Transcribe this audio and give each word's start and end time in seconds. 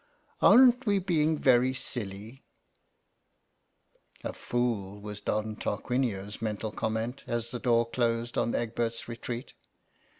"Aren't 0.41 0.87
we 0.87 0.97
being 0.97 1.37
very 1.37 1.75
silly?"" 1.75 2.43
A 4.23 4.33
fool" 4.33 4.99
was 4.99 5.21
Don 5.21 5.55
Tarquinio's 5.55 6.41
mental 6.41 6.71
comment 6.71 7.23
as 7.27 7.51
the 7.51 7.59
door 7.59 7.85
closed 7.87 8.35
on 8.35 8.55
Egbert's 8.55 9.07
retreat. 9.07 9.53